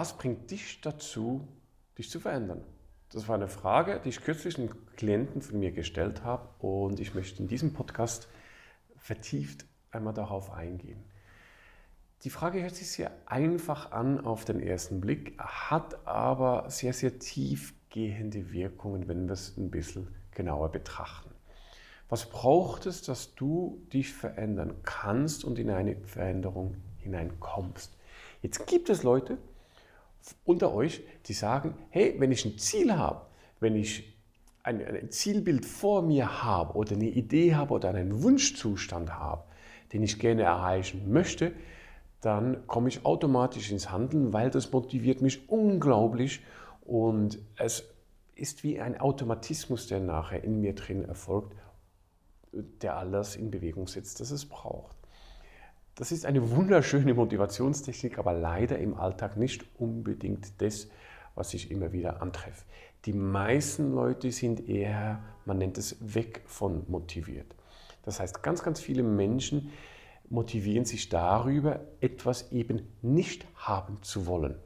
was 0.00 0.16
bringt 0.16 0.50
dich 0.50 0.80
dazu, 0.80 1.46
dich 1.98 2.08
zu 2.08 2.20
verändern? 2.20 2.64
Das 3.12 3.28
war 3.28 3.34
eine 3.34 3.48
Frage, 3.48 4.00
die 4.02 4.08
ich 4.08 4.22
kürzlich 4.22 4.56
einem 4.56 4.70
Klienten 4.96 5.42
von 5.42 5.58
mir 5.58 5.72
gestellt 5.72 6.24
habe 6.24 6.48
und 6.66 7.00
ich 7.00 7.14
möchte 7.14 7.42
in 7.42 7.48
diesem 7.48 7.74
Podcast 7.74 8.26
vertieft 8.96 9.66
einmal 9.90 10.14
darauf 10.14 10.52
eingehen. 10.52 11.04
Die 12.24 12.30
Frage 12.30 12.62
hört 12.62 12.76
sich 12.76 12.90
sehr 12.90 13.10
einfach 13.26 13.92
an 13.92 14.24
auf 14.24 14.46
den 14.46 14.58
ersten 14.58 15.02
Blick, 15.02 15.38
hat 15.38 16.06
aber 16.06 16.70
sehr, 16.70 16.94
sehr 16.94 17.18
tiefgehende 17.18 18.52
Wirkungen, 18.52 19.06
wenn 19.06 19.26
wir 19.26 19.34
es 19.34 19.54
ein 19.58 19.70
bisschen 19.70 20.08
genauer 20.30 20.72
betrachten. 20.72 21.28
Was 22.08 22.24
braucht 22.30 22.86
es, 22.86 23.02
dass 23.02 23.34
du 23.34 23.86
dich 23.92 24.14
verändern 24.14 24.76
kannst 24.82 25.44
und 25.44 25.58
in 25.58 25.68
eine 25.68 25.96
Veränderung 26.06 26.78
hineinkommst? 26.96 27.94
Jetzt 28.40 28.66
gibt 28.66 28.88
es 28.88 29.02
Leute 29.02 29.36
unter 30.44 30.72
euch, 30.72 31.02
die 31.26 31.32
sagen, 31.32 31.74
hey, 31.90 32.14
wenn 32.18 32.32
ich 32.32 32.44
ein 32.44 32.58
Ziel 32.58 32.94
habe, 32.94 33.26
wenn 33.60 33.76
ich 33.76 34.16
ein, 34.62 34.84
ein 34.84 35.10
Zielbild 35.10 35.64
vor 35.64 36.02
mir 36.02 36.42
habe 36.42 36.74
oder 36.74 36.94
eine 36.94 37.08
Idee 37.08 37.54
habe 37.54 37.74
oder 37.74 37.90
einen 37.90 38.22
Wunschzustand 38.22 39.14
habe, 39.18 39.44
den 39.92 40.02
ich 40.02 40.18
gerne 40.18 40.42
erreichen 40.42 41.10
möchte, 41.10 41.52
dann 42.20 42.66
komme 42.66 42.88
ich 42.88 43.04
automatisch 43.04 43.70
ins 43.70 43.90
Handeln, 43.90 44.32
weil 44.32 44.50
das 44.50 44.72
motiviert 44.72 45.22
mich 45.22 45.48
unglaublich 45.48 46.40
und 46.82 47.38
es 47.56 47.84
ist 48.34 48.62
wie 48.62 48.80
ein 48.80 49.00
Automatismus, 49.00 49.86
der 49.86 50.00
nachher 50.00 50.44
in 50.44 50.60
mir 50.60 50.74
drin 50.74 51.04
erfolgt, 51.04 51.54
der 52.52 52.96
alles 52.96 53.36
in 53.36 53.50
Bewegung 53.50 53.86
setzt, 53.86 54.20
das 54.20 54.30
es 54.30 54.46
braucht. 54.46 54.96
Das 56.00 56.12
ist 56.12 56.24
eine 56.24 56.52
wunderschöne 56.52 57.12
Motivationstechnik, 57.12 58.18
aber 58.18 58.32
leider 58.32 58.78
im 58.78 58.94
Alltag 58.94 59.36
nicht 59.36 59.66
unbedingt 59.78 60.62
das, 60.62 60.88
was 61.34 61.52
ich 61.52 61.70
immer 61.70 61.92
wieder 61.92 62.22
antreffe. 62.22 62.64
Die 63.04 63.12
meisten 63.12 63.92
Leute 63.92 64.32
sind 64.32 64.66
eher, 64.66 65.22
man 65.44 65.58
nennt 65.58 65.76
es, 65.76 65.98
weg 66.00 66.40
von 66.46 66.86
motiviert. 66.88 67.54
Das 68.02 68.18
heißt, 68.18 68.42
ganz, 68.42 68.62
ganz 68.62 68.80
viele 68.80 69.02
Menschen 69.02 69.72
motivieren 70.30 70.86
sich 70.86 71.10
darüber, 71.10 71.80
etwas 72.00 72.50
eben 72.50 72.80
nicht 73.02 73.46
haben 73.54 73.98
zu 74.00 74.26
wollen. 74.26 74.56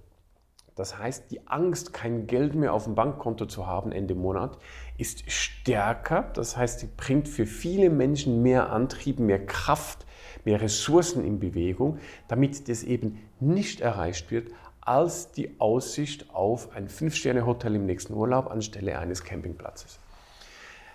Das 0.77 1.01
heißt, 1.01 1.33
die 1.33 1.49
Angst, 1.49 1.93
kein 1.93 2.29
Geld 2.29 2.55
mehr 2.55 2.73
auf 2.73 2.85
dem 2.85 2.95
Bankkonto 2.95 3.47
zu 3.47 3.67
haben 3.67 3.91
Ende 3.91 4.15
Monat, 4.15 4.57
ist 4.99 5.29
stärker. 5.29 6.31
Das 6.35 6.57
heißt, 6.57 6.79
sie 6.79 6.91
bringt 6.97 7.27
für 7.27 7.47
viele 7.47 7.91
Menschen 7.91 8.41
mehr 8.45 8.71
Antrieb, 8.71 9.19
mehr 9.19 9.45
Kraft, 9.45 10.07
mehr 10.45 10.61
Ressourcen 10.61 11.25
in 11.25 11.39
Bewegung, 11.39 11.99
damit 12.29 12.69
das 12.69 12.83
eben 12.83 13.19
nicht 13.41 13.81
erreicht 13.81 14.31
wird, 14.31 14.51
als 14.81 15.33
die 15.33 15.61
Aussicht 15.61 16.31
auf 16.35 16.73
ein 16.73 16.89
Fünf-Sterne-Hotel 16.89 17.75
im 17.77 17.87
nächsten 17.87 18.15
Urlaub 18.15 18.51
anstelle 18.51 18.99
eines 18.99 19.25
Campingplatzes. 19.25 19.99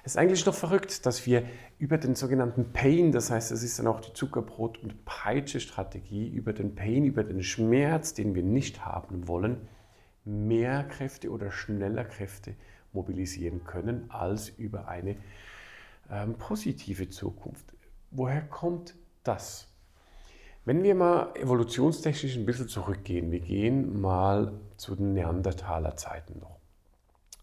Es 0.04 0.14
ist 0.14 0.18
eigentlich 0.18 0.46
noch 0.46 0.56
verrückt, 0.56 1.06
dass 1.06 1.26
wir 1.26 1.44
über 1.78 1.98
den 1.98 2.16
sogenannten 2.16 2.72
Pain, 2.72 3.12
das 3.12 3.32
heißt, 3.32 3.52
es 3.52 3.64
ist 3.64 3.80
dann 3.80 3.88
auch 3.88 4.00
die 4.00 4.12
Zuckerbrot- 4.12 4.80
und 4.80 5.06
Peitsche-Strategie, 5.06 6.28
über 6.30 6.54
den 6.54 6.76
Pain, 6.76 7.04
über 7.04 7.24
den 7.24 7.44
Schmerz, 7.44 8.14
den 8.14 8.34
wir 8.34 8.44
nicht 8.44 8.86
haben 8.86 9.28
wollen, 9.28 9.68
mehr 10.24 10.84
Kräfte 10.84 11.32
oder 11.32 11.52
schneller 11.52 12.06
Kräfte 12.06 12.56
mobilisieren 12.94 13.64
können 13.66 14.10
als 14.10 14.50
über 14.50 14.88
eine 14.88 15.16
ähm, 16.12 16.36
positive 16.36 17.10
Zukunft. 17.10 17.74
Woher 18.12 18.42
kommt 18.42 18.96
das? 19.24 19.68
Wenn 20.66 20.84
wir 20.84 20.94
mal 20.94 21.34
evolutionstechnisch 21.36 22.36
ein 22.36 22.46
bisschen 22.46 22.68
zurückgehen, 22.68 23.32
wir 23.32 23.40
gehen 23.40 24.00
mal 24.00 24.54
zu 24.78 24.96
den 24.96 25.14
Neandertaler-Zeiten 25.14 26.40
noch. 26.40 26.60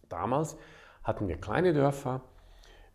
Damals 0.09 0.57
hatten 1.03 1.27
wir 1.27 1.37
kleine 1.37 1.73
Dörfer, 1.73 2.21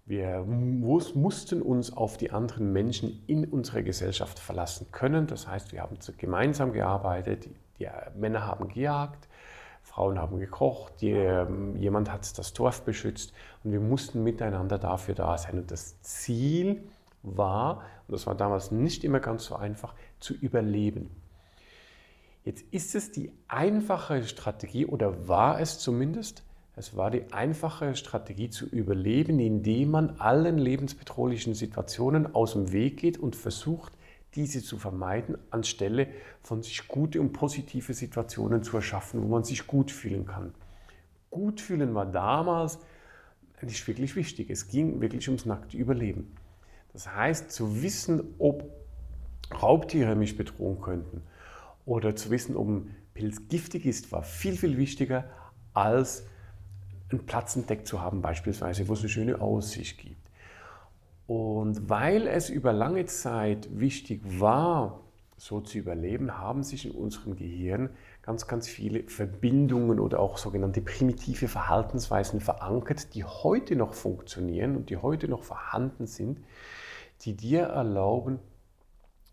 wir 0.06 0.44
mussten 0.44 1.62
uns 1.62 1.96
auf 1.96 2.18
die 2.18 2.32
anderen 2.32 2.74
Menschen 2.74 3.24
in 3.28 3.46
unserer 3.46 3.82
Gesellschaft 3.82 4.40
verlassen 4.40 4.88
können. 4.92 5.28
Das 5.28 5.48
heißt, 5.48 5.72
wir 5.72 5.82
haben 5.82 5.98
gemeinsam 6.18 6.74
gearbeitet, 6.74 7.46
die, 7.46 7.56
die 7.80 7.88
Männer 8.16 8.46
haben 8.46 8.68
gejagt, 8.68 9.28
Frauen 9.84 10.20
haben 10.20 10.40
gekocht, 10.40 11.02
die, 11.02 11.14
jemand 11.78 12.12
hat 12.12 12.38
das 12.38 12.54
Dorf 12.54 12.84
beschützt 12.84 13.34
und 13.64 13.72
wir 13.72 13.80
mussten 13.80 14.24
miteinander 14.24 14.78
dafür 14.78 15.16
da 15.16 15.38
sein. 15.38 15.60
Und 15.60 15.72
das 15.72 16.02
Ziel 16.02 16.84
war, 17.24 17.84
und 18.08 18.14
das 18.14 18.28
war 18.28 18.36
damals 18.36 18.72
nicht 18.72 19.04
immer 19.04 19.20
ganz 19.20 19.46
so 19.46 19.56
einfach, 19.56 19.94
zu 20.20 20.34
überleben. 20.34 21.10
Jetzt 22.44 22.66
ist 22.72 22.96
es 22.96 23.12
die 23.12 23.32
einfache 23.48 24.24
Strategie 24.24 24.86
oder 24.86 25.28
war 25.28 25.60
es 25.60 25.80
zumindest, 25.80 26.44
es 26.76 26.96
war 26.96 27.12
die 27.12 27.32
einfache 27.32 27.96
Strategie 27.96 28.50
zu 28.50 28.66
überleben, 28.66 29.40
indem 29.40 29.92
man 29.92 30.20
allen 30.20 30.58
lebensbedrohlichen 30.58 31.54
Situationen 31.54 32.34
aus 32.34 32.54
dem 32.54 32.72
Weg 32.72 32.98
geht 32.98 33.18
und 33.18 33.36
versucht, 33.36 33.94
diese 34.36 34.64
zu 34.64 34.78
vermeiden, 34.78 35.38
anstelle 35.52 36.08
von 36.42 36.64
sich 36.64 36.88
gute 36.88 37.20
und 37.20 37.34
positive 37.34 37.94
Situationen 37.94 38.64
zu 38.64 38.78
erschaffen, 38.78 39.22
wo 39.22 39.28
man 39.28 39.44
sich 39.44 39.68
gut 39.68 39.92
fühlen 39.92 40.26
kann. 40.26 40.56
Gut 41.30 41.60
fühlen 41.62 41.94
war 41.94 42.06
damals 42.06 42.80
nicht 43.62 43.88
wirklich 43.88 44.16
wichtig. 44.16 44.50
Es 44.50 44.68
ging 44.68 45.02
wirklich 45.02 45.28
ums 45.28 45.46
nackte 45.46 45.78
Überleben. 45.78 46.36
Das 46.94 47.14
heißt, 47.14 47.52
zu 47.52 47.82
wissen, 47.82 48.36
ob 48.38 48.64
Raubtiere 49.62 50.16
mich 50.16 50.38
bedrohen 50.38 50.82
könnten 50.82 51.24
oder 51.86 52.16
zu 52.16 52.30
wissen, 52.30 52.56
ob 52.56 52.68
ein 52.68 52.96
Pilz 53.14 53.48
giftig 53.50 53.86
ist, 53.86 54.12
war 54.12 54.24
viel, 54.24 54.56
viel 54.56 54.78
wichtiger 54.78 55.26
als 55.74 56.26
einen 57.12 57.26
Platz 57.26 57.56
entdeckt 57.56 57.88
zu 57.88 58.02
haben, 58.02 58.22
beispielsweise, 58.22 58.88
wo 58.88 58.94
es 58.94 59.02
eine 59.02 59.10
schöne 59.10 59.42
Aussicht 59.42 59.98
gibt. 59.98 60.30
Und 61.28 61.90
weil 61.90 62.28
es 62.28 62.50
über 62.50 62.74
lange 62.74 63.06
Zeit 63.06 63.68
wichtig 63.72 64.22
war, 64.40 65.02
so 65.42 65.60
zu 65.60 65.80
überleben, 65.80 66.38
haben 66.38 66.62
sich 66.62 66.86
in 66.86 66.92
unserem 66.92 67.36
Gehirn 67.36 67.90
ganz, 68.22 68.46
ganz 68.46 68.68
viele 68.68 69.10
Verbindungen 69.10 70.00
oder 70.00 70.20
auch 70.20 70.38
sogenannte 70.38 70.82
primitive 70.82 71.48
Verhaltensweisen 71.48 72.40
verankert, 72.42 73.16
die 73.16 73.24
heute 73.24 73.76
noch 73.76 73.96
funktionieren 73.96 74.76
und 74.76 74.92
die 74.92 74.98
heute 74.98 75.28
noch 75.28 75.42
vorhanden 75.42 76.06
sind, 76.06 76.42
die 77.22 77.36
dir 77.36 77.64
erlauben, 77.64 78.38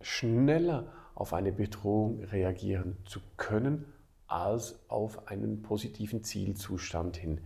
schneller 0.01 0.91
auf 1.15 1.35
eine 1.35 1.53
Bedrohung 1.53 2.25
reagieren 2.25 2.97
zu 3.05 3.21
können, 3.37 3.85
als 4.29 4.81
auf 4.89 5.29
einen 5.29 5.61
positiven 5.61 6.25
Zielzustand 6.25 7.19
hin 7.19 7.43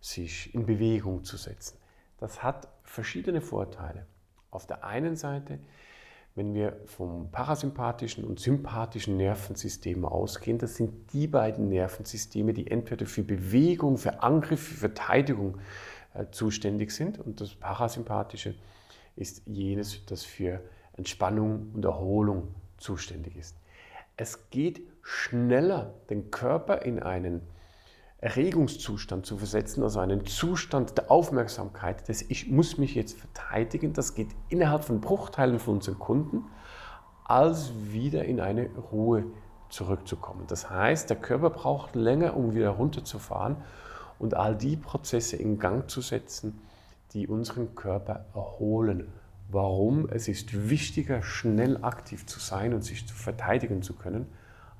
sich 0.00 0.54
in 0.54 0.64
Bewegung 0.64 1.24
zu 1.24 1.36
setzen. 1.36 1.76
Das 2.16 2.42
hat 2.42 2.68
verschiedene 2.82 3.42
Vorteile. 3.42 4.06
Auf 4.50 4.66
der 4.66 4.84
einen 4.84 5.16
Seite, 5.16 5.58
wenn 6.36 6.52
wir 6.52 6.76
vom 6.84 7.30
parasympathischen 7.32 8.22
und 8.22 8.38
sympathischen 8.38 9.16
Nervensystem 9.16 10.04
ausgehen, 10.04 10.58
das 10.58 10.76
sind 10.76 11.12
die 11.14 11.26
beiden 11.26 11.70
Nervensysteme, 11.70 12.52
die 12.52 12.70
entweder 12.70 13.06
für 13.06 13.22
Bewegung, 13.22 13.96
für 13.96 14.22
Angriff, 14.22 14.60
für 14.60 14.76
Verteidigung 14.76 15.58
äh, 16.12 16.26
zuständig 16.30 16.90
sind. 16.90 17.18
Und 17.18 17.40
das 17.40 17.54
parasympathische 17.54 18.54
ist 19.16 19.42
jenes, 19.46 20.04
das 20.04 20.24
für 20.24 20.60
Entspannung 20.92 21.70
und 21.72 21.86
Erholung 21.86 22.48
zuständig 22.76 23.34
ist. 23.36 23.56
Es 24.18 24.50
geht 24.50 24.82
schneller, 25.02 25.94
den 26.10 26.30
Körper 26.30 26.82
in 26.82 27.02
einen 27.02 27.40
Erregungszustand 28.26 29.24
zu 29.24 29.36
versetzen, 29.36 29.84
also 29.84 30.00
einen 30.00 30.26
Zustand 30.26 30.98
der 30.98 31.12
Aufmerksamkeit, 31.12 32.08
dass 32.08 32.22
ich 32.22 32.50
muss 32.50 32.76
mich 32.76 32.96
jetzt 32.96 33.16
verteidigen, 33.16 33.92
das 33.92 34.16
geht 34.16 34.30
innerhalb 34.48 34.82
von 34.82 35.00
Bruchteilen 35.00 35.60
von 35.60 35.80
Sekunden, 35.80 36.44
als 37.24 37.70
wieder 37.92 38.24
in 38.24 38.40
eine 38.40 38.68
Ruhe 38.90 39.26
zurückzukommen. 39.68 40.44
Das 40.48 40.68
heißt, 40.68 41.08
der 41.08 41.18
Körper 41.18 41.50
braucht 41.50 41.94
länger, 41.94 42.36
um 42.36 42.52
wieder 42.52 42.70
runterzufahren 42.70 43.58
und 44.18 44.34
all 44.34 44.56
die 44.56 44.76
Prozesse 44.76 45.36
in 45.36 45.60
Gang 45.60 45.88
zu 45.88 46.00
setzen, 46.00 46.58
die 47.12 47.28
unseren 47.28 47.76
Körper 47.76 48.24
erholen. 48.34 49.12
Warum? 49.52 50.08
Es 50.10 50.26
ist 50.26 50.68
wichtiger, 50.68 51.22
schnell 51.22 51.84
aktiv 51.84 52.26
zu 52.26 52.40
sein 52.40 52.74
und 52.74 52.82
sich 52.82 53.06
zu 53.06 53.14
verteidigen 53.14 53.82
zu 53.82 53.94
können, 53.94 54.26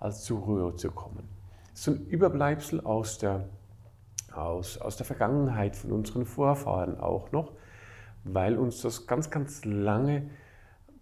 als 0.01 0.25
zur 0.25 0.41
Ruhe 0.41 0.75
zu 0.75 0.91
kommen 0.91 1.36
so 1.77 1.91
ein 1.91 2.07
Überbleibsel 2.07 2.81
aus 2.81 3.19
der, 3.19 3.51
aus, 4.33 4.79
aus 4.79 4.97
der 4.97 5.05
Vergangenheit 5.05 5.77
von 5.77 5.93
unseren 5.93 6.25
Vorfahren 6.25 6.99
auch 6.99 7.33
noch, 7.33 7.53
weil 8.25 8.57
uns 8.57 8.81
das 8.81 9.07
ganz, 9.07 9.31
ganz 9.31 9.63
lange 9.67 10.31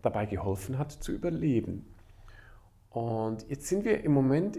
dabei 0.02 0.26
geholfen 0.26 0.76
hat 0.76 0.90
zu 0.90 1.12
überleben. 1.12 1.86
Und 2.90 3.48
jetzt 3.48 3.68
sind 3.68 3.84
wir 3.84 4.02
im 4.02 4.12
Moment, 4.12 4.58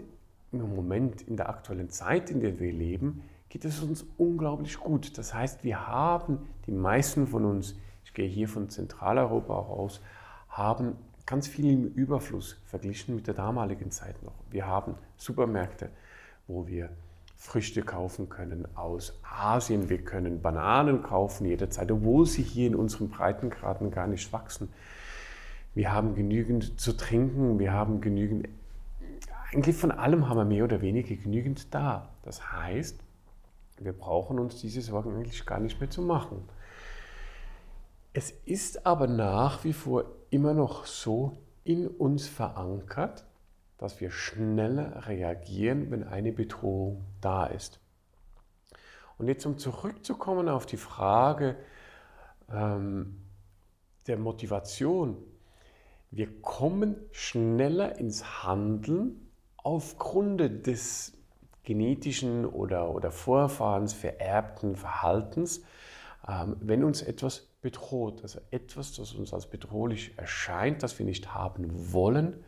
im 0.52 0.74
Moment 0.74 1.20
in 1.20 1.36
der 1.36 1.50
aktuellen 1.50 1.90
Zeit, 1.90 2.30
in 2.30 2.40
der 2.40 2.58
wir 2.58 2.72
leben, 2.72 3.22
geht 3.50 3.66
es 3.66 3.82
uns 3.82 4.06
unglaublich 4.16 4.80
gut. 4.80 5.18
Das 5.18 5.34
heißt, 5.34 5.64
wir 5.64 5.86
haben, 5.86 6.48
die 6.66 6.72
meisten 6.72 7.26
von 7.26 7.44
uns, 7.44 7.76
ich 8.06 8.14
gehe 8.14 8.28
hier 8.28 8.48
von 8.48 8.70
Zentraleuropa 8.70 9.54
aus, 9.54 10.00
haben 10.48 10.96
ganz 11.26 11.46
viel 11.46 11.70
im 11.70 11.88
Überfluss 11.88 12.58
verglichen 12.64 13.16
mit 13.16 13.26
der 13.26 13.34
damaligen 13.34 13.90
Zeit 13.90 14.22
noch. 14.22 14.34
Wir 14.50 14.66
haben 14.66 14.94
Supermärkte, 15.18 15.90
wo 16.46 16.66
wir 16.66 16.90
Früchte 17.36 17.82
kaufen 17.82 18.28
können 18.28 18.66
aus 18.76 19.20
Asien. 19.22 19.88
Wir 19.88 20.02
können 20.02 20.40
Bananen 20.40 21.02
kaufen 21.02 21.46
jederzeit, 21.46 21.90
obwohl 21.92 22.26
sie 22.26 22.42
hier 22.42 22.66
in 22.66 22.74
unseren 22.74 23.10
Breitengraden 23.10 23.90
gar 23.90 24.06
nicht 24.06 24.32
wachsen. 24.32 24.68
Wir 25.74 25.92
haben 25.92 26.14
genügend 26.14 26.80
zu 26.80 26.94
trinken, 26.94 27.58
wir 27.58 27.72
haben 27.72 28.00
genügend, 28.00 28.48
eigentlich 29.52 29.76
von 29.76 29.90
allem 29.90 30.28
haben 30.28 30.38
wir 30.38 30.44
mehr 30.46 30.64
oder 30.64 30.80
weniger 30.80 31.14
genügend 31.14 31.74
da. 31.74 32.08
Das 32.22 32.50
heißt, 32.50 32.98
wir 33.78 33.92
brauchen 33.92 34.38
uns 34.38 34.60
diese 34.60 34.80
Sorgen 34.80 35.14
eigentlich 35.14 35.44
gar 35.44 35.60
nicht 35.60 35.78
mehr 35.78 35.90
zu 35.90 36.00
machen. 36.00 36.48
Es 38.14 38.30
ist 38.46 38.86
aber 38.86 39.06
nach 39.06 39.64
wie 39.64 39.74
vor 39.74 40.06
immer 40.30 40.54
noch 40.54 40.86
so 40.86 41.36
in 41.64 41.86
uns 41.86 42.26
verankert, 42.26 43.26
dass 43.78 44.00
wir 44.00 44.10
schneller 44.10 45.06
reagieren, 45.06 45.90
wenn 45.90 46.04
eine 46.04 46.32
Bedrohung 46.32 47.04
da 47.20 47.46
ist. 47.46 47.80
Und 49.18 49.28
jetzt 49.28 49.46
um 49.46 49.58
zurückzukommen 49.58 50.48
auf 50.48 50.66
die 50.66 50.76
Frage 50.76 51.56
ähm, 52.50 53.22
der 54.06 54.18
Motivation. 54.18 55.16
Wir 56.10 56.40
kommen 56.40 56.96
schneller 57.12 57.98
ins 57.98 58.44
Handeln 58.44 59.30
aufgrund 59.56 60.40
des 60.66 61.12
genetischen 61.64 62.46
oder, 62.46 62.94
oder 62.94 63.10
Vorfahrens 63.10 63.92
vererbten 63.92 64.76
Verhaltens, 64.76 65.62
ähm, 66.28 66.56
wenn 66.60 66.84
uns 66.84 67.02
etwas 67.02 67.48
bedroht, 67.60 68.22
also 68.22 68.40
etwas, 68.50 68.92
das 68.92 69.12
uns 69.12 69.34
als 69.34 69.50
bedrohlich 69.50 70.16
erscheint, 70.16 70.82
das 70.82 70.98
wir 70.98 71.06
nicht 71.06 71.34
haben 71.34 71.92
wollen, 71.92 72.44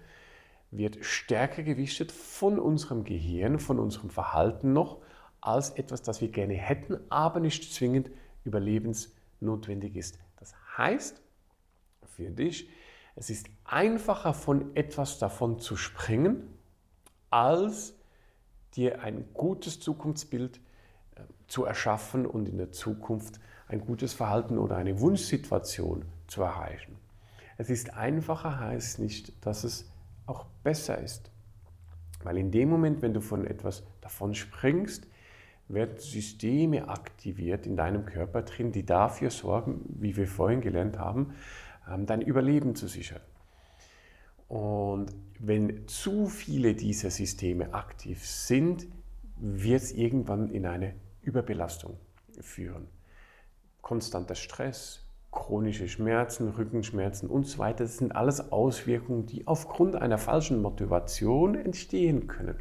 wird 0.71 1.05
stärker 1.05 1.63
gewichtet 1.63 2.13
von 2.13 2.59
unserem 2.59 3.05
Gehirn, 3.05 3.59
von 3.59 3.79
unserem 3.79 4.11
Verhalten 4.11 4.73
noch, 4.73 4.99
als 5.41 5.71
etwas, 5.71 6.03
das 6.03 6.21
wir 6.21 6.29
gerne 6.29 6.55
hätten, 6.55 6.99
aber 7.09 7.41
nicht 7.41 7.73
zwingend 7.73 8.11
überlebensnotwendig 8.45 9.97
ist. 9.97 10.19
Das 10.37 10.55
heißt 10.77 11.23
für 12.07 12.31
dich, 12.31 12.69
es 13.15 13.31
ist 13.31 13.49
einfacher 13.65 14.35
von 14.35 14.77
etwas 14.77 15.19
davon 15.19 15.59
zu 15.59 15.77
springen, 15.77 16.59
als 17.31 17.95
dir 18.75 19.03
ein 19.03 19.33
gutes 19.35 19.81
Zukunftsbild 19.81 20.59
äh, 21.17 21.23
zu 21.47 21.65
erschaffen 21.65 22.27
und 22.27 22.49
in 22.49 22.59
der 22.59 22.73
Zukunft 22.73 23.41
ein 23.67 23.81
gutes 23.81 24.15
Verhalten 24.15 24.59
oder 24.59 24.77
eine 24.77 25.01
Wunschsituation 25.01 26.05
zu 26.27 26.43
erreichen. 26.43 26.97
Es 27.57 27.71
ist 27.71 27.95
einfacher, 27.95 28.61
heißt 28.61 28.99
nicht, 29.01 29.33
dass 29.45 29.65
es 29.65 29.91
auch 30.29 30.47
besser 30.63 30.99
ist. 30.99 31.31
Weil 32.23 32.39
in 32.39 32.51
dem 32.51 32.69
Moment, 32.69 33.03
wenn 33.03 33.15
du 33.15 33.21
von 33.21 33.47
etwas 33.47 33.85
davon 34.01 34.35
springst, 34.35 35.07
werden 35.69 35.99
Systeme 35.99 36.89
aktiviert 36.89 37.67
in 37.67 37.77
deinem 37.77 38.07
Körper 38.07 38.43
drin, 38.43 38.73
die 38.73 38.85
dafür 38.85 39.31
sorgen, 39.31 39.85
wie 39.89 40.17
wir 40.17 40.27
vorhin 40.27 40.61
gelernt 40.61 40.99
haben, 40.99 41.35
ähm, 41.89 42.07
dein 42.07 42.23
Überleben 42.23 42.75
zu 42.75 42.89
sichern. 42.89 43.21
Und 44.49 45.13
wenn 45.39 45.87
zu 45.89 46.27
viele 46.27 46.75
dieser 46.75 47.11
Systeme 47.11 47.75
aktiv 47.75 48.27
sind, 48.27 48.87
wird 49.37 49.83
es 49.83 49.93
irgendwann 49.93 50.49
in 50.49 50.67
eine 50.67 50.95
Überbelastung 51.23 51.99
führen 52.41 52.89
konstanter 53.89 54.35
Stress, 54.35 55.01
chronische 55.31 55.89
Schmerzen, 55.89 56.49
Rückenschmerzen 56.51 57.29
und 57.29 57.47
so 57.47 57.59
weiter, 57.59 57.85
das 57.85 57.99
sind 57.99 58.15
alles 58.15 58.53
Auswirkungen, 58.53 59.27
die 59.27 59.47
aufgrund 59.47 59.97
einer 59.97 60.19
falschen 60.19 60.63
Motivation 60.63 61.55
entstehen 61.55 62.27
können. 62.27 62.57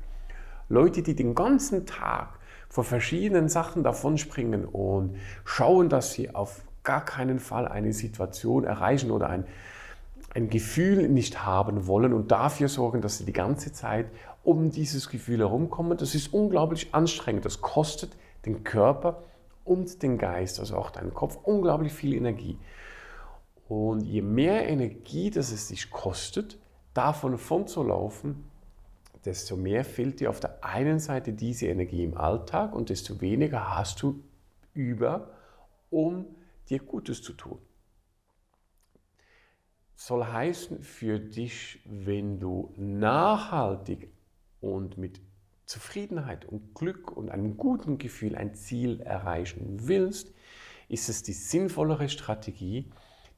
Leute, 0.70 1.02
die 1.02 1.16
den 1.16 1.34
ganzen 1.34 1.86
Tag 1.86 2.40
vor 2.70 2.84
verschiedenen 2.84 3.48
Sachen 3.48 3.84
davonspringen 3.84 4.66
und 4.66 5.16
schauen, 5.46 5.90
dass 5.90 6.14
sie 6.14 6.36
auf 6.36 6.62
gar 6.84 7.04
keinen 7.04 7.40
Fall 7.40 7.68
eine 7.68 7.94
Situation 7.94 8.66
erreichen 8.66 9.12
oder 9.12 9.30
ein, 9.30 9.46
ein 10.34 10.50
Gefühl 10.50 11.08
nicht 11.08 11.46
haben 11.46 11.88
wollen 11.88 12.14
und 12.14 12.32
dafür 12.32 12.68
sorgen, 12.68 13.02
dass 13.02 13.18
sie 13.18 13.26
die 13.26 13.34
ganze 13.34 13.72
Zeit 13.72 14.08
um 14.44 14.72
dieses 14.72 15.10
Gefühl 15.10 15.40
herumkommen, 15.40 15.98
das 15.98 16.16
ist 16.16 16.34
unglaublich 16.34 16.94
anstrengend. 16.94 17.44
Das 17.44 17.60
kostet 17.62 18.16
den 18.46 18.64
Körper 18.64 19.24
und 19.68 20.02
den 20.02 20.18
Geist, 20.18 20.60
also 20.60 20.78
auch 20.78 20.92
deinen 20.92 21.14
Kopf, 21.14 21.38
unglaublich 21.44 21.94
viel 21.94 22.14
Energie. 22.14 22.58
Und 23.68 24.02
je 24.02 24.22
mehr 24.22 24.68
Energie 24.68 25.30
das 25.30 25.52
es 25.52 25.68
dich 25.68 25.90
kostet, 25.90 26.58
davon 26.94 27.38
von 27.38 27.68
zu 27.68 27.84
laufen, 27.84 28.50
desto 29.26 29.58
mehr 29.58 29.84
fehlt 29.84 30.20
dir 30.20 30.30
auf 30.30 30.40
der 30.40 30.64
einen 30.64 31.00
Seite 31.00 31.34
diese 31.34 31.68
Energie 31.68 32.04
im 32.04 32.18
Alltag 32.18 32.74
und 32.74 32.90
desto 32.90 33.20
weniger 33.20 33.76
hast 33.76 34.02
du 34.02 34.24
über, 34.74 35.32
um 35.90 36.26
dir 36.70 36.80
Gutes 36.80 37.22
zu 37.22 37.34
tun. 37.34 37.60
Soll 39.96 40.26
heißen 40.26 40.82
für 40.84 41.20
dich, 41.20 41.82
wenn 41.86 42.40
du 42.40 42.74
nachhaltig 42.78 44.12
und 44.62 44.98
mit 44.98 45.20
Zufriedenheit 45.68 46.46
und 46.46 46.76
Glück 46.76 47.12
und 47.12 47.30
einem 47.30 47.58
guten 47.58 47.98
Gefühl 47.98 48.36
ein 48.36 48.56
Ziel 48.56 49.02
erreichen 49.02 49.80
willst, 49.82 50.34
ist 50.88 51.10
es 51.10 51.24
die 51.24 51.34
sinnvollere 51.34 52.08
Strategie, 52.08 52.90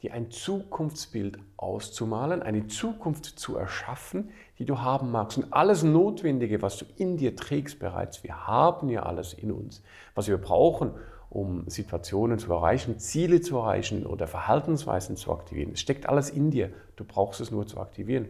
dir 0.04 0.14
ein 0.14 0.30
Zukunftsbild 0.30 1.40
auszumalen, 1.58 2.44
eine 2.44 2.68
Zukunft 2.68 3.26
zu 3.26 3.58
erschaffen, 3.58 4.30
die 4.60 4.66
du 4.66 4.80
haben 4.80 5.10
magst. 5.10 5.40
Und 5.40 5.52
alles 5.52 5.82
Notwendige, 5.82 6.62
was 6.62 6.78
du 6.78 6.86
in 6.98 7.18
dir 7.18 7.36
trägst 7.36 7.80
bereits, 7.80 8.24
wir 8.24 8.46
haben 8.46 8.90
ja 8.90 9.04
alles 9.04 9.34
in 9.34 9.52
uns, 9.52 9.82
was 10.14 10.28
wir 10.28 10.38
brauchen, 10.38 10.92
um 11.32 11.68
Situationen 11.68 12.38
zu 12.38 12.54
erreichen, 12.54 13.00
Ziele 13.00 13.42
zu 13.42 13.58
erreichen 13.58 14.06
oder 14.06 14.28
Verhaltensweisen 14.28 15.18
zu 15.18 15.32
aktivieren. 15.32 15.72
Es 15.74 15.80
steckt 15.80 16.08
alles 16.08 16.30
in 16.30 16.52
dir, 16.52 16.72
du 16.96 17.04
brauchst 17.06 17.42
es 17.42 17.50
nur 17.50 17.66
zu 17.66 17.80
aktivieren. 17.80 18.30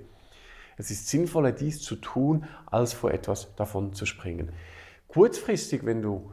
Es 0.80 0.92
ist 0.92 1.10
sinnvoller, 1.10 1.52
dies 1.52 1.82
zu 1.82 1.98
tun, 1.98 2.46
als 2.66 2.94
vor 2.94 3.12
etwas 3.12 3.54
davon 3.56 3.92
zu 3.92 4.06
springen. 4.06 4.54
Kurzfristig, 5.10 5.86
wenn 5.86 6.02
du, 6.02 6.32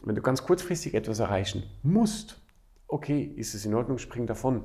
wenn 0.00 0.14
du 0.14 0.22
ganz 0.22 0.42
kurzfristig 0.42 0.94
etwas 0.94 1.18
erreichen 1.18 1.64
musst, 1.82 2.40
okay, 2.88 3.22
ist 3.22 3.52
es 3.52 3.66
in 3.66 3.74
Ordnung, 3.74 3.98
spring 3.98 4.26
davon. 4.26 4.64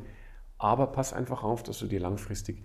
Aber 0.58 0.88
pass 0.88 1.12
einfach 1.12 1.44
auf, 1.44 1.64
dass 1.64 1.80
du 1.80 1.88
dir 1.88 2.00
langfristig 2.00 2.64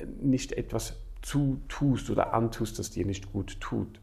äh, 0.00 0.06
nicht 0.20 0.52
etwas 0.52 0.96
zutust 1.22 2.10
oder 2.10 2.34
antust, 2.34 2.80
das 2.80 2.90
dir 2.90 3.06
nicht 3.06 3.32
gut 3.32 3.60
tut. 3.60 4.00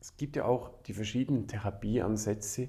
Es 0.00 0.16
gibt 0.16 0.36
ja 0.36 0.44
auch 0.44 0.70
die 0.86 0.94
verschiedenen 0.94 1.48
Therapieansätze. 1.48 2.68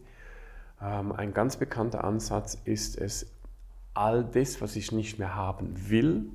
Ähm, 0.81 1.12
ein 1.12 1.31
ganz 1.31 1.57
bekannter 1.57 2.03
Ansatz 2.03 2.57
ist 2.65 2.98
es, 2.98 3.27
all 3.93 4.24
das, 4.24 4.62
was 4.62 4.75
ich 4.75 4.91
nicht 4.91 5.19
mehr 5.19 5.36
haben 5.36 5.89
will, 5.91 6.31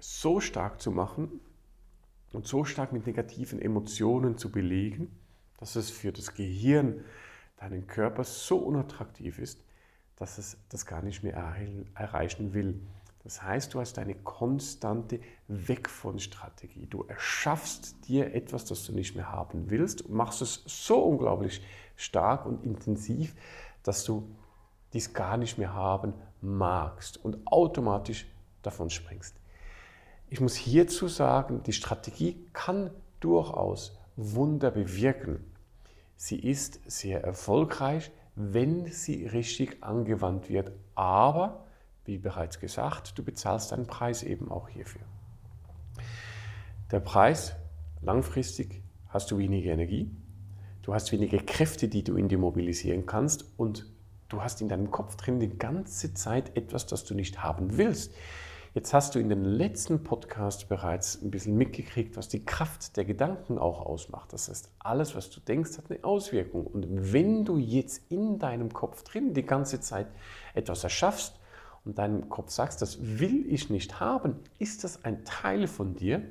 so 0.00 0.40
stark 0.40 0.80
zu 0.80 0.90
machen 0.90 1.40
und 2.32 2.46
so 2.46 2.64
stark 2.64 2.92
mit 2.92 3.06
negativen 3.06 3.60
Emotionen 3.60 4.36
zu 4.36 4.50
belegen, 4.50 5.10
dass 5.58 5.76
es 5.76 5.90
für 5.90 6.12
das 6.12 6.34
Gehirn 6.34 7.04
deinen 7.58 7.86
Körper 7.86 8.24
so 8.24 8.58
unattraktiv 8.58 9.38
ist, 9.38 9.62
dass 10.16 10.38
es 10.38 10.56
das 10.68 10.86
gar 10.86 11.02
nicht 11.02 11.22
mehr 11.22 11.34
erreichen 11.94 12.54
will. 12.54 12.80
Das 13.22 13.42
heißt, 13.42 13.74
du 13.74 13.80
hast 13.80 13.98
eine 13.98 14.14
konstante 14.14 15.20
Weg 15.46 15.90
von 15.90 16.18
Strategie. 16.18 16.86
Du 16.86 17.04
erschaffst 17.04 18.08
dir 18.08 18.34
etwas, 18.34 18.64
das 18.64 18.84
du 18.84 18.92
nicht 18.92 19.14
mehr 19.14 19.30
haben 19.30 19.68
willst 19.68 20.02
und 20.02 20.14
machst 20.14 20.40
es 20.40 20.62
so 20.66 21.02
unglaublich 21.02 21.62
stark 21.96 22.46
und 22.46 22.64
intensiv, 22.64 23.34
dass 23.82 24.04
du 24.04 24.34
dies 24.94 25.12
gar 25.12 25.36
nicht 25.36 25.58
mehr 25.58 25.74
haben 25.74 26.14
magst 26.40 27.22
und 27.22 27.46
automatisch 27.46 28.26
davon 28.62 28.88
springst. 28.88 29.39
Ich 30.32 30.40
muss 30.40 30.54
hierzu 30.54 31.08
sagen, 31.08 31.64
die 31.64 31.72
Strategie 31.72 32.46
kann 32.52 32.90
durchaus 33.18 33.98
Wunder 34.14 34.70
bewirken. 34.70 35.44
Sie 36.14 36.38
ist 36.38 36.80
sehr 36.86 37.24
erfolgreich, 37.24 38.12
wenn 38.36 38.86
sie 38.86 39.26
richtig 39.26 39.82
angewandt 39.82 40.48
wird. 40.48 40.70
Aber, 40.94 41.66
wie 42.04 42.16
bereits 42.16 42.60
gesagt, 42.60 43.18
du 43.18 43.24
bezahlst 43.24 43.72
deinen 43.72 43.88
Preis 43.88 44.22
eben 44.22 44.52
auch 44.52 44.68
hierfür. 44.68 45.02
Der 46.92 47.00
Preis, 47.00 47.56
langfristig 48.00 48.82
hast 49.08 49.32
du 49.32 49.38
weniger 49.38 49.72
Energie, 49.72 50.12
du 50.82 50.94
hast 50.94 51.10
weniger 51.10 51.38
Kräfte, 51.38 51.88
die 51.88 52.04
du 52.04 52.14
in 52.14 52.28
dir 52.28 52.38
mobilisieren 52.38 53.04
kannst 53.04 53.44
und 53.56 53.84
du 54.28 54.42
hast 54.42 54.60
in 54.60 54.68
deinem 54.68 54.92
Kopf 54.92 55.16
drin 55.16 55.40
die 55.40 55.58
ganze 55.58 56.14
Zeit 56.14 56.56
etwas, 56.56 56.86
das 56.86 57.04
du 57.04 57.14
nicht 57.14 57.42
haben 57.42 57.78
willst. 57.78 58.14
Jetzt 58.72 58.94
hast 58.94 59.16
du 59.16 59.18
in 59.18 59.28
den 59.28 59.44
letzten 59.44 60.04
Podcast 60.04 60.68
bereits 60.68 61.20
ein 61.20 61.32
bisschen 61.32 61.56
mitgekriegt, 61.56 62.16
was 62.16 62.28
die 62.28 62.44
Kraft 62.44 62.96
der 62.96 63.04
Gedanken 63.04 63.58
auch 63.58 63.84
ausmacht. 63.84 64.32
Das 64.32 64.48
heißt, 64.48 64.70
alles, 64.78 65.16
was 65.16 65.28
du 65.28 65.40
denkst, 65.40 65.76
hat 65.76 65.90
eine 65.90 66.04
Auswirkung. 66.04 66.68
Und 66.68 66.86
wenn 67.12 67.44
du 67.44 67.56
jetzt 67.56 68.12
in 68.12 68.38
deinem 68.38 68.72
Kopf 68.72 69.02
drin 69.02 69.34
die 69.34 69.42
ganze 69.42 69.80
Zeit 69.80 70.06
etwas 70.54 70.84
erschaffst 70.84 71.40
und 71.84 71.98
deinem 71.98 72.28
Kopf 72.28 72.52
sagst, 72.52 72.80
das 72.80 73.18
will 73.18 73.44
ich 73.48 73.70
nicht 73.70 73.98
haben, 73.98 74.36
ist 74.60 74.84
das 74.84 75.04
ein 75.04 75.24
Teil 75.24 75.66
von 75.66 75.96
dir, 75.96 76.22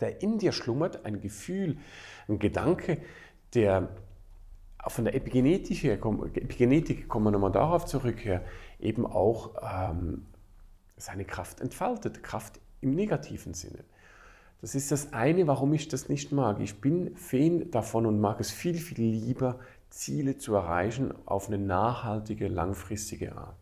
der 0.00 0.20
in 0.20 0.38
dir 0.38 0.50
schlummert, 0.50 1.04
ein 1.04 1.20
Gefühl, 1.20 1.78
ein 2.26 2.40
Gedanke, 2.40 3.00
der 3.54 3.90
von 4.88 5.04
der 5.04 5.14
Epigenetik 5.14 5.84
her, 5.84 5.94
Epigenetik 5.94 7.08
kommen 7.08 7.26
wir 7.26 7.30
nochmal 7.30 7.52
darauf 7.52 7.84
zurück, 7.84 8.24
her, 8.24 8.44
eben 8.80 9.06
auch 9.06 9.54
ähm, 9.62 10.26
seine 10.98 11.24
Kraft 11.24 11.60
entfaltet, 11.60 12.22
Kraft 12.22 12.60
im 12.80 12.94
negativen 12.94 13.54
Sinne. 13.54 13.84
Das 14.60 14.74
ist 14.74 14.90
das 14.90 15.12
eine, 15.12 15.46
warum 15.46 15.72
ich 15.72 15.88
das 15.88 16.08
nicht 16.08 16.32
mag. 16.32 16.60
Ich 16.60 16.80
bin 16.80 17.14
Fan 17.16 17.70
davon 17.70 18.06
und 18.06 18.20
mag 18.20 18.40
es 18.40 18.50
viel, 18.50 18.74
viel 18.74 19.00
lieber, 19.00 19.58
Ziele 19.90 20.36
zu 20.36 20.54
erreichen 20.54 21.14
auf 21.26 21.48
eine 21.48 21.58
nachhaltige, 21.58 22.48
langfristige 22.48 23.36
Art. 23.36 23.56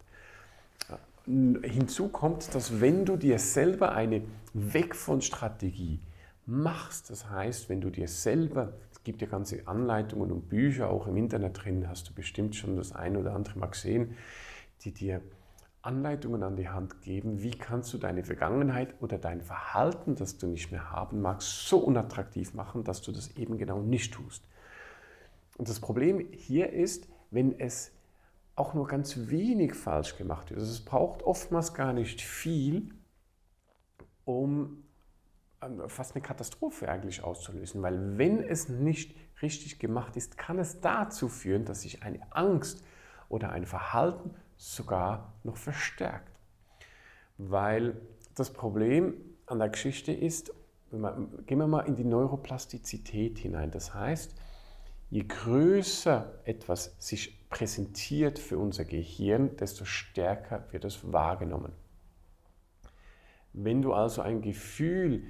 Hinzu 1.26 2.09
kommt, 2.09 2.55
dass 2.55 2.81
wenn 2.81 3.05
du 3.05 3.16
dir 3.16 3.38
selber 3.38 3.93
eine 3.93 4.23
Weg 4.55 4.95
von 4.95 5.21
Strategie 5.21 6.00
machst, 6.47 7.11
das 7.11 7.28
heißt, 7.28 7.69
wenn 7.69 7.81
du 7.81 7.90
dir 7.90 8.09
selber, 8.09 8.73
es 8.93 9.02
gibt 9.02 9.21
ja 9.21 9.28
ganze 9.28 9.66
Anleitungen 9.66 10.31
und 10.31 10.49
Bücher 10.49 10.88
auch 10.88 11.09
im 11.09 11.16
Internet 11.16 11.64
drin, 11.64 11.88
hast 11.88 12.09
du 12.09 12.14
bestimmt 12.14 12.55
schon 12.55 12.76
das 12.76 12.93
eine 12.93 13.19
oder 13.19 13.35
andere 13.35 13.59
mal 13.59 13.66
gesehen, 13.66 14.16
die 14.83 14.93
dir 14.93 15.21
Anleitungen 15.87 16.43
an 16.43 16.57
die 16.57 16.69
Hand 16.69 17.00
geben, 17.02 17.43
wie 17.43 17.52
kannst 17.52 17.93
du 17.95 17.99
deine 17.99 18.25
Vergangenheit 18.25 18.95
oder 19.00 19.19
dein 19.19 19.40
Verhalten, 19.40 20.16
das 20.16 20.37
du 20.37 20.47
nicht 20.47 20.73
mehr 20.73 20.90
haben 20.90 21.21
magst, 21.21 21.69
so 21.69 21.78
unattraktiv 21.78 22.55
machen, 22.55 22.85
dass 22.85 23.02
du 23.02 23.12
das 23.12 23.37
eben 23.37 23.57
genau 23.57 23.81
nicht 23.81 24.12
tust. 24.14 24.43
Und 25.57 25.69
das 25.69 25.81
Problem 25.81 26.26
hier 26.33 26.73
ist, 26.73 27.09
wenn 27.31 27.59
es 27.59 27.93
auch 28.57 28.75
nur 28.75 28.87
ganz 28.87 29.28
wenig 29.28 29.75
falsch 29.75 30.16
gemacht 30.16 30.50
wird. 30.50 30.61
Also 30.61 30.73
es 30.73 30.85
braucht 30.85 31.23
oftmals 31.23 31.75
gar 31.75 31.93
nicht 31.93 32.21
viel, 32.21 32.90
um 34.25 34.83
ähm, 35.62 35.88
fast 35.88 36.14
eine 36.14 36.23
Katastrophe 36.23 36.88
eigentlich 36.88 37.23
auszulösen, 37.23 37.83
weil 37.83 38.19
wenn 38.19 38.43
es 38.43 38.69
nicht 38.69 39.14
richtig 39.43 39.78
gemacht 39.78 40.16
ist, 40.16 40.38
kann 40.38 40.59
es 40.59 40.81
dazu 40.81 41.28
führen, 41.28 41.64
dass 41.64 41.83
sich 41.83 42.02
eine 42.02 42.21
Angst 42.31 42.85
oder 43.28 43.50
ein 43.50 43.66
Verhalten 43.66 44.35
sogar 44.56 45.34
noch 45.44 45.56
verstärkt. 45.56 46.32
Weil 47.38 48.00
das 48.34 48.52
Problem 48.52 49.14
an 49.46 49.58
der 49.58 49.68
Geschichte 49.68 50.12
ist, 50.12 50.52
gehen 50.90 51.58
wir 51.58 51.66
mal 51.66 51.80
in 51.80 51.96
die 51.96 52.04
Neuroplastizität 52.04 53.38
hinein. 53.38 53.70
Das 53.70 53.94
heißt, 53.94 54.34
je 55.10 55.25
größer 55.25 56.40
etwas 56.44 56.96
sich 56.98 57.48
präsentiert 57.48 58.38
für 58.38 58.58
unser 58.58 58.84
Gehirn, 58.84 59.56
desto 59.56 59.84
stärker 59.84 60.64
wird 60.72 60.84
es 60.84 61.12
wahrgenommen. 61.12 61.72
Wenn 63.52 63.82
du 63.82 63.92
also 63.92 64.22
ein 64.22 64.42
Gefühl, 64.42 65.25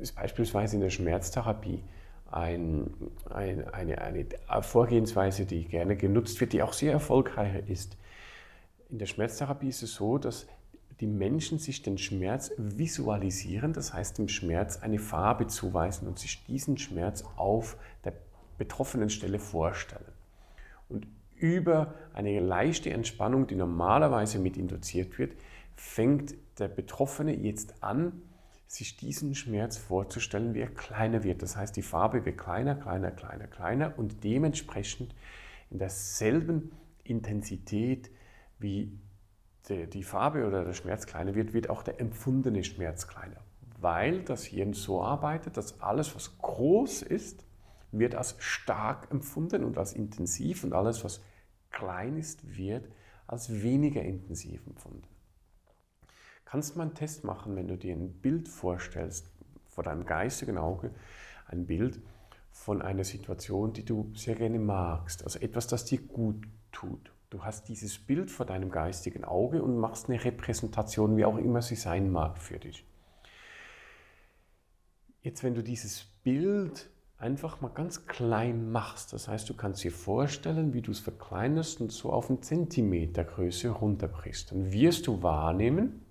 ist 0.00 0.16
beispielsweise 0.16 0.76
in 0.76 0.82
der 0.82 0.90
Schmerztherapie, 0.90 1.84
ein, 2.30 2.92
ein, 3.30 3.68
eine, 3.68 4.00
eine 4.00 4.26
Vorgehensweise, 4.62 5.46
die 5.46 5.66
gerne 5.66 5.96
genutzt 5.96 6.40
wird, 6.40 6.52
die 6.52 6.62
auch 6.62 6.72
sehr 6.72 6.92
erfolgreich 6.92 7.68
ist. 7.68 7.96
In 8.88 8.98
der 8.98 9.06
Schmerztherapie 9.06 9.68
ist 9.68 9.82
es 9.82 9.94
so, 9.94 10.18
dass 10.18 10.46
die 11.00 11.06
Menschen 11.06 11.58
sich 11.58 11.82
den 11.82 11.98
Schmerz 11.98 12.52
visualisieren, 12.56 13.72
das 13.72 13.92
heißt 13.92 14.18
dem 14.18 14.28
Schmerz 14.28 14.78
eine 14.78 14.98
Farbe 14.98 15.46
zuweisen 15.46 16.06
und 16.06 16.18
sich 16.18 16.44
diesen 16.44 16.78
Schmerz 16.78 17.24
auf 17.36 17.76
der 18.04 18.12
betroffenen 18.58 19.10
Stelle 19.10 19.38
vorstellen. 19.38 20.12
Und 20.88 21.06
über 21.34 21.94
eine 22.12 22.38
leichte 22.38 22.90
Entspannung, 22.90 23.46
die 23.46 23.56
normalerweise 23.56 24.38
mit 24.38 24.56
induziert 24.56 25.18
wird, 25.18 25.32
fängt 25.74 26.34
der 26.58 26.68
Betroffene 26.68 27.34
jetzt 27.34 27.82
an, 27.82 28.22
sich 28.66 28.96
diesen 28.96 29.34
Schmerz 29.34 29.76
vorzustellen, 29.76 30.54
wie 30.54 30.60
er 30.60 30.68
kleiner 30.68 31.22
wird. 31.22 31.42
Das 31.42 31.56
heißt, 31.56 31.76
die 31.76 31.82
Farbe 31.82 32.24
wird 32.24 32.38
kleiner, 32.38 32.74
kleiner, 32.74 33.10
kleiner, 33.10 33.46
kleiner 33.46 33.98
und 33.98 34.24
dementsprechend 34.24 35.14
in 35.70 35.78
derselben 35.78 36.72
Intensität, 37.02 38.10
wie 38.58 38.98
die 39.68 40.02
Farbe 40.02 40.46
oder 40.46 40.64
der 40.64 40.74
Schmerz 40.74 41.06
kleiner 41.06 41.34
wird, 41.34 41.54
wird 41.54 41.70
auch 41.70 41.82
der 41.82 42.00
empfundene 42.00 42.64
Schmerz 42.64 43.06
kleiner. 43.08 43.40
Weil 43.80 44.22
das 44.22 44.44
Hirn 44.44 44.74
so 44.74 45.02
arbeitet, 45.02 45.56
dass 45.56 45.80
alles, 45.80 46.14
was 46.14 46.38
groß 46.38 47.02
ist, 47.02 47.44
wird 47.92 48.14
als 48.14 48.36
stark 48.38 49.10
empfunden 49.10 49.64
und 49.64 49.78
als 49.78 49.92
intensiv 49.92 50.64
und 50.64 50.72
alles, 50.72 51.04
was 51.04 51.22
klein 51.70 52.16
ist, 52.16 52.56
wird 52.56 52.88
als 53.26 53.62
weniger 53.62 54.02
intensiv 54.02 54.66
empfunden. 54.66 55.08
Kannst 56.44 56.74
du 56.74 56.78
mal 56.78 56.84
einen 56.84 56.94
Test 56.94 57.24
machen, 57.24 57.56
wenn 57.56 57.68
du 57.68 57.76
dir 57.76 57.94
ein 57.94 58.12
Bild 58.12 58.48
vorstellst, 58.48 59.30
vor 59.68 59.82
deinem 59.82 60.04
geistigen 60.04 60.58
Auge, 60.58 60.90
ein 61.46 61.66
Bild 61.66 62.00
von 62.52 62.82
einer 62.82 63.04
Situation, 63.04 63.72
die 63.72 63.84
du 63.84 64.12
sehr 64.14 64.36
gerne 64.36 64.58
magst, 64.58 65.24
also 65.24 65.38
etwas, 65.40 65.66
das 65.66 65.84
dir 65.84 66.00
gut 66.00 66.46
tut. 66.70 67.13
Du 67.34 67.42
hast 67.42 67.68
dieses 67.68 67.98
Bild 67.98 68.30
vor 68.30 68.46
deinem 68.46 68.70
geistigen 68.70 69.24
Auge 69.24 69.60
und 69.60 69.76
machst 69.76 70.08
eine 70.08 70.24
Repräsentation, 70.24 71.16
wie 71.16 71.24
auch 71.24 71.36
immer 71.36 71.62
sie 71.62 71.74
sein 71.74 72.12
mag 72.12 72.38
für 72.38 72.60
dich. 72.60 72.86
Jetzt, 75.20 75.42
wenn 75.42 75.56
du 75.56 75.64
dieses 75.64 76.04
Bild 76.22 76.88
einfach 77.18 77.60
mal 77.60 77.70
ganz 77.70 78.06
klein 78.06 78.70
machst. 78.70 79.12
Das 79.12 79.26
heißt, 79.26 79.50
du 79.50 79.54
kannst 79.54 79.82
dir 79.82 79.90
vorstellen, 79.90 80.74
wie 80.74 80.80
du 80.80 80.92
es 80.92 81.00
verkleinerst 81.00 81.80
und 81.80 81.90
so 81.90 82.12
auf 82.12 82.30
einen 82.30 82.40
Zentimeter 82.40 83.24
Größe 83.24 83.68
runterbrichst. 83.68 84.52
Dann 84.52 84.70
wirst 84.70 85.08
du 85.08 85.20
wahrnehmen, 85.24 86.02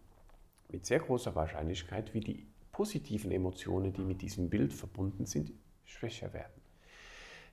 mit 0.74 0.86
sehr 0.86 1.00
großer 1.00 1.36
Wahrscheinlichkeit, 1.36 2.13
wie 2.13 2.20
die 2.20 2.48
positiven 2.74 3.32
Emotionen, 3.32 3.94
die 3.94 4.01
mit 4.01 4.22
diesem 4.22 4.50
Bild 4.50 4.74
verbunden 4.74 5.25
sind, 5.25 5.53
schwächer 5.86 6.34
werden. 6.34 6.62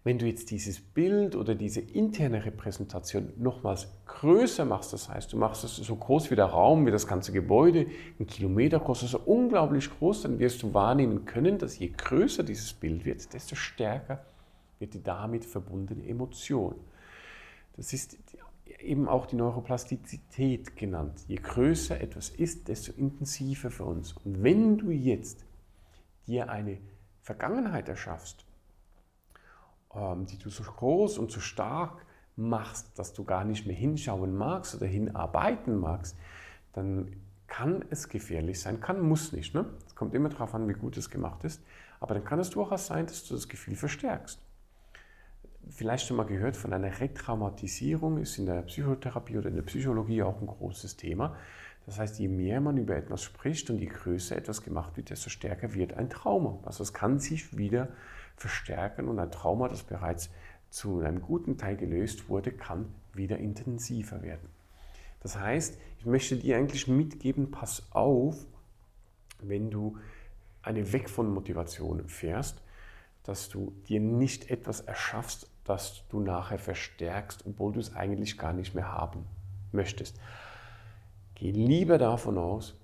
Wenn 0.02 0.18
du 0.18 0.26
jetzt 0.26 0.50
dieses 0.50 0.80
Bild 0.80 1.36
oder 1.36 1.54
diese 1.54 1.80
interne 1.80 2.46
Repräsentation 2.46 3.34
nochmals 3.36 3.86
größer 4.06 4.64
machst, 4.64 4.94
das 4.94 5.10
heißt, 5.10 5.30
du 5.32 5.36
machst 5.36 5.62
es 5.62 5.76
so 5.76 5.94
groß 5.94 6.30
wie 6.30 6.36
der 6.36 6.46
Raum, 6.46 6.86
wie 6.86 6.90
das 6.90 7.06
ganze 7.06 7.32
Gebäude, 7.32 7.86
ein 8.18 8.26
Kilometer 8.26 8.80
groß, 8.80 9.02
also 9.02 9.20
unglaublich 9.20 9.90
groß, 9.90 10.22
dann 10.22 10.38
wirst 10.38 10.62
du 10.62 10.72
wahrnehmen 10.72 11.26
können, 11.26 11.58
dass 11.58 11.78
je 11.78 11.88
größer 11.88 12.42
dieses 12.42 12.72
Bild 12.72 13.04
wird, 13.04 13.30
desto 13.34 13.56
stärker 13.56 14.24
wird 14.78 14.94
die 14.94 15.02
damit 15.02 15.44
verbundene 15.44 16.06
Emotion. 16.08 16.76
Das 17.76 17.92
ist 17.92 18.16
eben 18.78 19.06
auch 19.06 19.26
die 19.26 19.36
Neuroplastizität 19.36 20.76
genannt. 20.76 21.24
Je 21.28 21.36
größer 21.36 22.00
etwas 22.00 22.30
ist, 22.30 22.68
desto 22.68 22.92
intensiver 22.92 23.70
für 23.70 23.84
uns. 23.84 24.14
Und 24.24 24.42
wenn 24.42 24.78
du 24.78 24.90
jetzt 24.90 25.44
dir 26.26 26.48
eine 26.48 26.78
Vergangenheit 27.20 27.88
erschaffst, 27.90 28.46
die 29.94 30.38
du 30.38 30.50
so 30.50 30.62
groß 30.62 31.18
und 31.18 31.30
so 31.32 31.40
stark 31.40 32.04
machst, 32.36 32.98
dass 32.98 33.12
du 33.12 33.24
gar 33.24 33.44
nicht 33.44 33.66
mehr 33.66 33.76
hinschauen 33.76 34.36
magst 34.36 34.74
oder 34.74 34.86
hinarbeiten 34.86 35.76
magst, 35.76 36.16
dann 36.72 37.16
kann 37.46 37.84
es 37.90 38.08
gefährlich 38.08 38.60
sein. 38.60 38.80
Kann, 38.80 39.00
muss 39.00 39.32
nicht. 39.32 39.54
Ne? 39.54 39.66
Es 39.86 39.94
kommt 39.94 40.14
immer 40.14 40.28
darauf 40.28 40.54
an, 40.54 40.68
wie 40.68 40.72
gut 40.72 40.96
es 40.96 41.10
gemacht 41.10 41.44
ist. 41.44 41.62
Aber 41.98 42.14
dann 42.14 42.24
kann 42.24 42.38
es 42.38 42.50
durchaus 42.50 42.86
sein, 42.86 43.06
dass 43.06 43.26
du 43.26 43.34
das 43.34 43.48
Gefühl 43.48 43.74
verstärkst. 43.74 44.40
Vielleicht 45.68 46.06
schon 46.06 46.16
mal 46.16 46.24
gehört 46.24 46.56
von 46.56 46.72
einer 46.72 47.00
Retraumatisierung, 47.00 48.18
ist 48.18 48.38
in 48.38 48.46
der 48.46 48.62
Psychotherapie 48.62 49.36
oder 49.36 49.48
in 49.48 49.56
der 49.56 49.62
Psychologie 49.62 50.22
auch 50.22 50.40
ein 50.40 50.46
großes 50.46 50.96
Thema. 50.96 51.36
Das 51.86 51.98
heißt, 51.98 52.18
je 52.18 52.28
mehr 52.28 52.60
man 52.60 52.76
über 52.76 52.96
etwas 52.96 53.22
spricht 53.22 53.68
und 53.70 53.78
je 53.78 53.86
größer 53.86 54.36
etwas 54.36 54.62
gemacht 54.62 54.96
wird, 54.96 55.10
desto 55.10 55.28
stärker 55.28 55.74
wird 55.74 55.94
ein 55.94 56.08
Trauma. 56.08 56.58
Also 56.64 56.82
es 56.82 56.92
kann 56.92 57.18
sich 57.18 57.56
wieder 57.56 57.88
verstärken 58.40 59.06
und 59.06 59.18
ein 59.18 59.30
Trauma, 59.30 59.68
das 59.68 59.82
bereits 59.82 60.30
zu 60.70 61.00
einem 61.00 61.20
guten 61.20 61.58
Teil 61.58 61.76
gelöst 61.76 62.28
wurde, 62.28 62.52
kann 62.52 62.94
wieder 63.12 63.38
intensiver 63.38 64.22
werden. 64.22 64.48
Das 65.20 65.38
heißt, 65.38 65.78
ich 65.98 66.06
möchte 66.06 66.36
dir 66.36 66.56
eigentlich 66.56 66.88
mitgeben, 66.88 67.50
pass 67.50 67.86
auf, 67.90 68.46
wenn 69.40 69.70
du 69.70 69.98
eine 70.62 70.92
Weg 70.92 71.10
von 71.10 71.32
Motivation 71.32 72.08
fährst, 72.08 72.62
dass 73.24 73.50
du 73.50 73.74
dir 73.88 74.00
nicht 74.00 74.50
etwas 74.50 74.80
erschaffst, 74.80 75.50
das 75.64 76.04
du 76.08 76.20
nachher 76.20 76.58
verstärkst, 76.58 77.44
obwohl 77.46 77.72
du 77.72 77.80
es 77.80 77.94
eigentlich 77.94 78.38
gar 78.38 78.54
nicht 78.54 78.74
mehr 78.74 78.90
haben 78.90 79.26
möchtest. 79.72 80.18
Geh 81.34 81.50
lieber 81.50 81.98
davon 81.98 82.38
aus, 82.38 82.79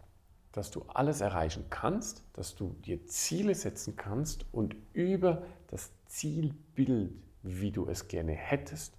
dass 0.57 0.71
du 0.71 0.87
alles 0.89 1.21
erreichen 1.21 1.67
kannst, 1.69 2.25
dass 2.33 2.55
du 2.55 2.75
dir 2.87 3.05
Ziele 3.05 3.55
setzen 3.55 3.95
kannst 3.95 4.47
und 4.53 4.75
über 4.95 5.43
das 5.67 5.93
Zielbild, 6.07 7.13
wie 7.43 7.71
du 7.71 7.87
es 7.87 8.09
gerne 8.09 8.33
hättest, 8.33 8.97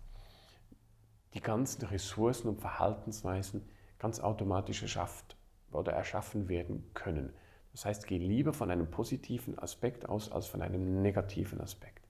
die 1.34 1.42
ganzen 1.42 1.84
Ressourcen 1.88 2.48
und 2.48 2.62
Verhaltensweisen 2.62 3.68
ganz 3.98 4.20
automatisch 4.20 4.84
erschafft 4.84 5.36
oder 5.72 5.94
erschaffen 5.94 6.48
werden 6.48 6.92
können. 6.94 7.34
Das 7.72 7.86
heißt, 7.86 8.06
geh 8.06 8.20
lieber 8.20 8.54
von 8.54 8.70
einem 8.70 8.92
positiven 8.92 9.58
Aspekt 9.58 10.08
aus 10.08 10.32
als 10.32 10.46
von 10.46 10.62
einem 10.62 11.02
negativen 11.02 11.60
Aspekt. 11.60 12.08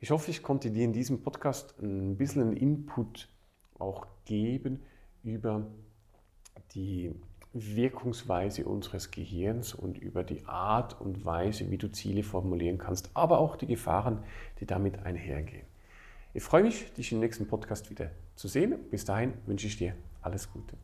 Ich 0.00 0.10
hoffe, 0.10 0.32
ich 0.32 0.42
konnte 0.42 0.72
dir 0.72 0.84
in 0.84 0.92
diesem 0.92 1.22
Podcast 1.22 1.78
ein 1.80 2.16
bisschen 2.16 2.56
Input 2.56 3.28
auch 3.78 4.08
geben 4.24 4.82
über 5.22 5.68
die 6.74 7.12
Wirkungsweise 7.54 8.64
unseres 8.64 9.10
Gehirns 9.10 9.74
und 9.74 9.98
über 9.98 10.24
die 10.24 10.44
Art 10.46 11.00
und 11.00 11.24
Weise, 11.24 11.70
wie 11.70 11.78
du 11.78 11.90
Ziele 11.90 12.22
formulieren 12.22 12.78
kannst, 12.78 13.10
aber 13.14 13.38
auch 13.38 13.56
die 13.56 13.66
Gefahren, 13.66 14.22
die 14.60 14.66
damit 14.66 15.04
einhergehen. 15.04 15.66
Ich 16.34 16.42
freue 16.42 16.62
mich, 16.62 16.92
dich 16.94 17.12
im 17.12 17.20
nächsten 17.20 17.46
Podcast 17.46 17.90
wieder 17.90 18.10
zu 18.36 18.48
sehen. 18.48 18.74
Bis 18.90 19.04
dahin 19.04 19.34
wünsche 19.46 19.66
ich 19.66 19.76
dir 19.76 19.94
alles 20.22 20.50
Gute. 20.50 20.76